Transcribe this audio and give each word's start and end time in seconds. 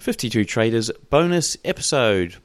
52 0.00 0.44
Traders 0.44 0.90
bonus 1.10 1.56
episode. 1.64 2.36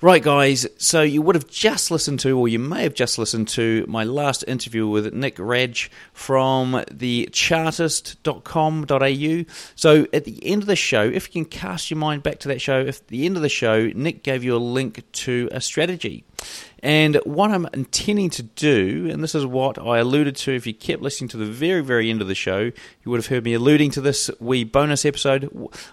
Right, 0.00 0.22
guys, 0.22 0.66
so 0.76 1.00
you 1.00 1.22
would 1.22 1.34
have 1.34 1.48
just 1.48 1.90
listened 1.90 2.20
to, 2.20 2.38
or 2.38 2.46
you 2.46 2.58
may 2.58 2.82
have 2.82 2.92
just 2.92 3.16
listened 3.16 3.48
to, 3.48 3.86
my 3.88 4.04
last 4.04 4.44
interview 4.46 4.86
with 4.86 5.14
Nick 5.14 5.36
Radge 5.36 5.88
from 6.12 6.84
the 6.90 7.30
chartist.com.au. 7.32 9.44
So 9.74 10.06
at 10.12 10.24
the 10.24 10.46
end 10.46 10.60
of 10.60 10.66
the 10.66 10.76
show, 10.76 11.04
if 11.04 11.28
you 11.28 11.42
can 11.42 11.50
cast 11.50 11.90
your 11.90 11.96
mind 11.96 12.22
back 12.22 12.40
to 12.40 12.48
that 12.48 12.60
show, 12.60 12.82
at 12.82 13.08
the 13.08 13.24
end 13.24 13.36
of 13.36 13.42
the 13.42 13.48
show, 13.48 13.86
Nick 13.94 14.22
gave 14.22 14.44
you 14.44 14.54
a 14.54 14.58
link 14.58 15.10
to 15.12 15.48
a 15.52 15.62
strategy. 15.62 16.26
And 16.84 17.16
what 17.24 17.50
I'm 17.50 17.66
intending 17.72 18.28
to 18.28 18.42
do, 18.42 19.08
and 19.10 19.24
this 19.24 19.34
is 19.34 19.46
what 19.46 19.78
I 19.78 20.00
alluded 20.00 20.36
to 20.36 20.54
if 20.54 20.66
you 20.66 20.74
kept 20.74 21.00
listening 21.00 21.28
to 21.28 21.38
the 21.38 21.46
very, 21.46 21.80
very 21.80 22.10
end 22.10 22.20
of 22.20 22.28
the 22.28 22.34
show, 22.34 22.58
you 22.60 23.10
would 23.10 23.16
have 23.16 23.28
heard 23.28 23.42
me 23.42 23.54
alluding 23.54 23.90
to 23.92 24.02
this 24.02 24.30
wee 24.38 24.64
bonus 24.64 25.06
episode. 25.06 25.44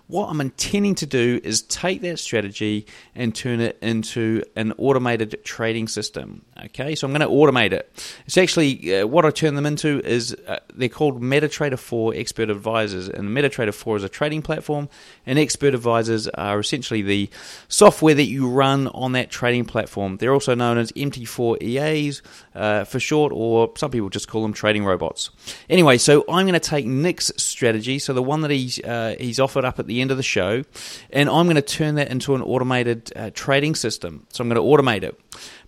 What 0.08 0.28
I'm 0.28 0.42
intending 0.42 0.96
to 0.96 1.06
do 1.06 1.40
is 1.46 1.62
take 1.62 2.02
that 2.02 2.20
strategy 2.20 2.88
and 3.16 3.34
turn 3.34 3.62
it 3.62 3.78
into 3.82 4.44
an 4.58 4.74
automated 4.78 5.40
trading 5.46 5.88
system. 5.88 6.44
Okay, 6.66 6.94
so 6.94 7.08
I'm 7.08 7.14
going 7.14 7.22
to 7.22 7.28
automate 7.34 7.72
it. 7.72 7.90
It's 8.26 8.38
actually 8.38 8.94
uh, 8.94 9.08
what 9.08 9.26
I 9.26 9.32
turn 9.32 9.56
them 9.56 9.66
into 9.66 10.02
is 10.06 10.36
uh, 10.46 10.60
they're 10.76 10.90
called 10.90 11.22
MetaTrader 11.22 11.80
4 11.80 12.16
Expert 12.16 12.50
Advisors, 12.50 13.08
and 13.08 13.30
MetaTrader 13.30 13.74
4 13.74 13.96
is 13.96 14.04
a 14.04 14.10
trading 14.10 14.42
platform, 14.42 14.90
and 15.26 15.40
Expert 15.40 15.74
Advisors 15.74 16.28
are 16.28 16.60
essentially 16.60 17.02
the 17.02 17.30
software 17.70 18.14
that 18.14 18.26
you 18.26 18.50
run 18.50 18.90
on 18.90 19.14
that 19.14 19.32
trading 19.32 19.64
platform. 19.64 20.18
They're 20.18 20.34
also 20.34 20.54
known 20.54 20.81
as 20.82 20.92
MT4 20.92 21.62
EAs 21.62 22.22
uh, 22.56 22.84
for 22.84 23.00
short, 23.00 23.32
or 23.34 23.72
some 23.78 23.92
people 23.92 24.10
just 24.10 24.28
call 24.28 24.42
them 24.42 24.54
trading 24.54 24.84
robots. 24.84 25.30
Anyway, 25.70 25.98
so 25.98 26.26
I'm 26.30 26.46
going 26.46 26.60
to 26.60 26.60
take 26.60 26.86
Nick's 26.86 27.32
strategy, 27.38 28.00
so 28.00 28.14
the 28.14 28.24
one 28.24 28.42
that 28.42 28.52
he's 28.52 28.80
uh, 28.80 29.16
he's 29.20 29.40
offered 29.40 29.66
up 29.66 29.80
at 29.80 29.88
the 29.88 30.02
end 30.02 30.12
of 30.12 30.18
the 30.18 30.24
show, 30.24 30.64
and 31.12 31.30
I'm 31.30 31.46
going 31.46 31.56
to 31.56 31.62
turn 31.62 31.96
that 31.96 32.10
into 32.10 32.36
an 32.36 32.42
automated 32.42 33.12
uh, 33.16 33.32
trading 33.34 33.76
system. 33.76 34.28
So 34.34 34.44
I'm 34.44 34.50
going 34.50 34.62
to 34.62 34.62
automate 34.62 35.04
it. 35.04 35.20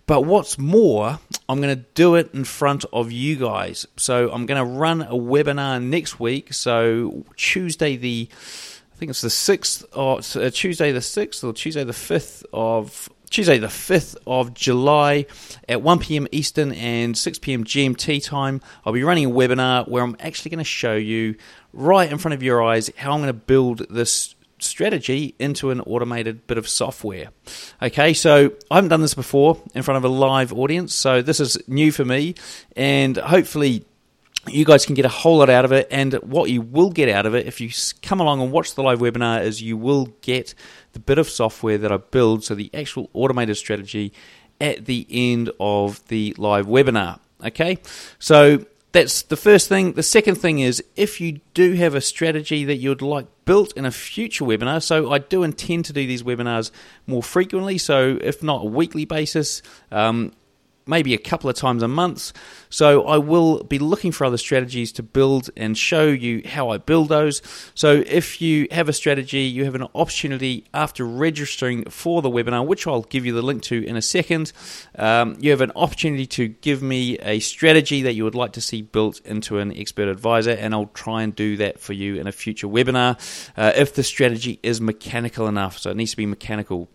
But 0.06 0.22
what's 0.22 0.58
more, 0.58 1.18
I'm 1.48 1.62
going 1.62 1.74
to 1.74 1.84
do 1.94 2.14
it 2.16 2.34
in 2.34 2.44
front 2.44 2.84
of 2.92 3.10
you 3.10 3.36
guys. 3.36 3.86
So 3.96 4.30
I'm 4.30 4.44
going 4.44 4.62
to 4.62 4.70
run 4.70 5.02
a 5.02 5.14
webinar 5.14 5.82
next 5.82 6.20
week. 6.20 6.52
So 6.52 7.24
Tuesday 7.36 7.96
the 7.96 8.28
I 8.30 8.96
think 8.96 9.10
it's 9.10 9.22
the 9.22 9.30
sixth 9.30 9.84
or 9.96 10.18
uh, 10.18 10.50
Tuesday 10.50 10.92
the 10.92 11.00
sixth 11.00 11.42
or 11.42 11.52
Tuesday 11.52 11.84
the 11.84 11.92
fifth 11.92 12.44
of 12.52 13.08
Tuesday, 13.34 13.58
the 13.58 13.66
5th 13.66 14.16
of 14.28 14.54
July 14.54 15.26
at 15.68 15.82
1 15.82 15.98
pm 15.98 16.28
Eastern 16.30 16.70
and 16.70 17.18
6 17.18 17.40
pm 17.40 17.64
GMT 17.64 18.22
time. 18.22 18.60
I'll 18.86 18.92
be 18.92 19.02
running 19.02 19.24
a 19.24 19.28
webinar 19.28 19.88
where 19.88 20.04
I'm 20.04 20.16
actually 20.20 20.52
going 20.52 20.58
to 20.58 20.64
show 20.64 20.94
you 20.94 21.34
right 21.72 22.08
in 22.12 22.18
front 22.18 22.34
of 22.34 22.44
your 22.44 22.62
eyes 22.62 22.92
how 22.96 23.10
I'm 23.10 23.18
going 23.18 23.26
to 23.26 23.32
build 23.32 23.88
this 23.90 24.36
strategy 24.60 25.34
into 25.40 25.72
an 25.72 25.80
automated 25.80 26.46
bit 26.46 26.58
of 26.58 26.68
software. 26.68 27.30
Okay, 27.82 28.14
so 28.14 28.52
I 28.70 28.76
haven't 28.76 28.90
done 28.90 29.00
this 29.00 29.14
before 29.14 29.60
in 29.74 29.82
front 29.82 29.98
of 29.98 30.04
a 30.04 30.14
live 30.14 30.52
audience, 30.52 30.94
so 30.94 31.20
this 31.20 31.40
is 31.40 31.58
new 31.66 31.90
for 31.90 32.04
me, 32.04 32.36
and 32.76 33.16
hopefully 33.16 33.84
you 34.46 34.64
guys 34.64 34.86
can 34.86 34.94
get 34.94 35.04
a 35.04 35.10
whole 35.10 35.38
lot 35.38 35.50
out 35.50 35.64
of 35.64 35.72
it. 35.72 35.88
And 35.90 36.14
what 36.14 36.50
you 36.50 36.60
will 36.60 36.90
get 36.90 37.08
out 37.08 37.26
of 37.26 37.34
it, 37.34 37.46
if 37.46 37.60
you 37.60 37.70
come 38.02 38.20
along 38.20 38.40
and 38.40 38.52
watch 38.52 38.74
the 38.74 38.82
live 38.82 39.00
webinar, 39.00 39.42
is 39.42 39.62
you 39.62 39.76
will 39.76 40.06
get 40.20 40.54
the 40.92 41.00
bit 41.00 41.18
of 41.18 41.28
software 41.28 41.78
that 41.78 41.92
I 41.92 41.96
build, 41.96 42.44
so 42.44 42.54
the 42.54 42.70
actual 42.74 43.10
automated 43.12 43.56
strategy 43.56 44.12
at 44.60 44.86
the 44.86 45.06
end 45.10 45.50
of 45.58 46.06
the 46.08 46.34
live 46.38 46.66
webinar. 46.66 47.18
Okay, 47.44 47.78
so 48.18 48.64
that's 48.92 49.22
the 49.22 49.36
first 49.36 49.68
thing. 49.68 49.94
The 49.94 50.02
second 50.02 50.36
thing 50.36 50.60
is 50.60 50.82
if 50.94 51.20
you 51.20 51.40
do 51.52 51.72
have 51.72 51.94
a 51.94 52.00
strategy 52.00 52.64
that 52.64 52.76
you'd 52.76 53.02
like 53.02 53.26
built 53.44 53.76
in 53.76 53.84
a 53.84 53.90
future 53.90 54.44
webinar, 54.44 54.82
so 54.82 55.10
I 55.10 55.18
do 55.18 55.42
intend 55.42 55.86
to 55.86 55.92
do 55.92 56.06
these 56.06 56.22
webinars 56.22 56.70
more 57.06 57.22
frequently, 57.22 57.76
so 57.76 58.18
if 58.22 58.42
not 58.42 58.62
a 58.62 58.68
weekly 58.68 59.04
basis, 59.04 59.62
um, 59.90 60.32
maybe 60.86 61.14
a 61.14 61.18
couple 61.18 61.48
of 61.48 61.56
times 61.56 61.82
a 61.82 61.88
month. 61.88 62.32
So 62.68 63.04
I 63.04 63.18
will 63.18 63.62
be 63.64 63.78
looking 63.78 64.12
for 64.12 64.24
other 64.24 64.36
strategies 64.36 64.92
to 64.92 65.02
build 65.02 65.50
and 65.56 65.76
show 65.76 66.06
you 66.06 66.42
how 66.44 66.70
I 66.70 66.78
build 66.78 67.08
those. 67.08 67.42
So 67.74 68.02
if 68.06 68.40
you 68.40 68.68
have 68.70 68.88
a 68.88 68.92
strategy, 68.92 69.42
you 69.42 69.64
have 69.64 69.74
an 69.74 69.86
opportunity 69.94 70.64
after 70.74 71.04
registering 71.04 71.84
for 71.84 72.22
the 72.22 72.30
webinar, 72.30 72.66
which 72.66 72.86
I'll 72.86 73.02
give 73.02 73.24
you 73.24 73.32
the 73.32 73.42
link 73.42 73.62
to 73.64 73.84
in 73.84 73.96
a 73.96 74.02
second. 74.02 74.52
Um, 74.98 75.36
you 75.40 75.50
have 75.50 75.60
an 75.60 75.72
opportunity 75.76 76.26
to 76.26 76.48
give 76.48 76.82
me 76.82 77.18
a 77.18 77.40
strategy 77.40 78.02
that 78.02 78.14
you 78.14 78.24
would 78.24 78.34
like 78.34 78.52
to 78.52 78.60
see 78.60 78.82
built 78.82 79.20
into 79.24 79.58
an 79.58 79.76
expert 79.76 80.08
advisor, 80.08 80.52
and 80.52 80.74
I'll 80.74 80.86
try 80.86 81.22
and 81.22 81.34
do 81.34 81.56
that 81.58 81.80
for 81.80 81.92
you 81.92 82.16
in 82.16 82.26
a 82.26 82.32
future 82.32 82.66
webinar 82.66 83.18
uh, 83.56 83.72
if 83.76 83.94
the 83.94 84.02
strategy 84.02 84.58
is 84.62 84.80
mechanical 84.80 85.46
enough. 85.46 85.78
So 85.78 85.90
it 85.90 85.96
needs 85.96 86.12
to 86.12 86.16
be 86.16 86.26
mechanical 86.26 86.88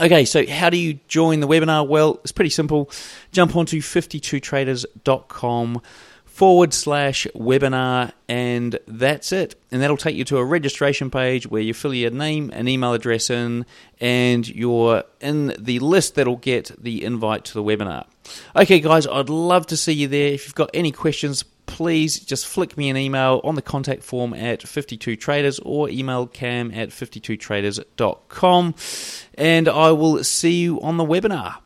Okay, 0.00 0.24
so 0.24 0.46
how 0.46 0.70
do 0.70 0.78
you 0.78 0.98
join 1.06 1.40
the 1.40 1.48
webinar? 1.48 1.86
Well, 1.86 2.18
it's 2.22 2.32
pretty 2.32 2.48
simple. 2.48 2.90
Jump 3.30 3.54
onto 3.54 3.80
52traders.com 3.80 5.82
forward 6.24 6.72
slash 6.72 7.26
webinar, 7.34 8.12
and 8.26 8.78
that's 8.88 9.32
it. 9.32 9.54
And 9.70 9.82
that'll 9.82 9.98
take 9.98 10.16
you 10.16 10.24
to 10.24 10.38
a 10.38 10.44
registration 10.44 11.10
page 11.10 11.46
where 11.46 11.60
you 11.60 11.74
fill 11.74 11.92
your 11.92 12.10
name 12.10 12.50
and 12.54 12.70
email 12.70 12.94
address 12.94 13.28
in, 13.28 13.66
and 14.00 14.48
you're 14.48 15.04
in 15.20 15.54
the 15.58 15.78
list 15.80 16.14
that'll 16.14 16.36
get 16.36 16.72
the 16.82 17.04
invite 17.04 17.44
to 17.44 17.52
the 17.52 17.62
webinar. 17.62 18.06
Okay, 18.56 18.80
guys, 18.80 19.06
I'd 19.06 19.28
love 19.28 19.66
to 19.66 19.76
see 19.76 19.92
you 19.92 20.08
there. 20.08 20.32
If 20.32 20.46
you've 20.46 20.54
got 20.54 20.70
any 20.72 20.90
questions, 20.90 21.44
please 21.72 22.20
just 22.20 22.46
flick 22.46 22.76
me 22.76 22.90
an 22.90 22.98
email 22.98 23.40
on 23.44 23.54
the 23.54 23.62
contact 23.62 24.02
form 24.02 24.34
at 24.34 24.60
52traders 24.60 25.58
or 25.64 25.88
email 25.88 26.26
cam 26.26 26.70
at 26.70 26.90
52traders.com 26.90 28.74
and 29.34 29.68
I 29.68 29.90
will 29.92 30.22
see 30.22 30.60
you 30.60 30.78
on 30.82 30.98
the 30.98 31.04
webinar. 31.04 31.60